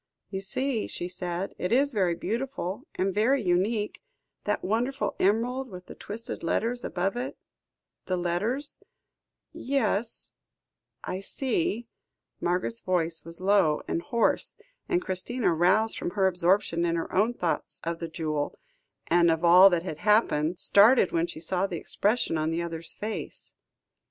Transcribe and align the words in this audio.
"You 0.31 0.41
see," 0.41 0.87
she 0.87 1.07
said, 1.07 1.53
"it 1.59 1.71
is 1.71 1.93
very 1.93 2.15
beautiful 2.15 2.87
and 2.95 3.13
very 3.13 3.39
unique; 3.43 4.01
that 4.45 4.63
wonderful 4.63 5.15
emerald, 5.19 5.69
with 5.69 5.85
the 5.85 5.93
twisted 5.93 6.41
letters 6.41 6.83
above 6.83 7.15
it; 7.15 7.37
the 8.07 8.17
letters" 8.17 8.81
"Yes 9.75 10.31
I 11.03 11.19
see," 11.19 11.87
Margaret's 12.39 12.79
voice 12.81 13.23
was 13.23 13.39
low 13.39 13.83
and 13.87 14.01
hoarse, 14.01 14.55
and 14.89 15.03
Christina, 15.03 15.53
roused 15.53 15.99
from 15.99 16.09
her 16.17 16.25
absorption 16.25 16.83
in 16.83 16.95
her 16.95 17.13
own 17.13 17.35
thoughts 17.35 17.79
of 17.83 17.99
the 17.99 18.07
jewel, 18.09 18.57
and 19.05 19.29
of 19.29 19.45
all 19.45 19.69
that 19.69 19.83
had 19.83 19.99
happened, 19.99 20.59
started 20.59 21.11
when 21.11 21.27
she 21.27 21.39
saw 21.39 21.67
the 21.67 21.77
expression 21.77 22.39
on 22.39 22.49
the 22.49 22.63
other's 22.63 22.91
face. 22.91 23.53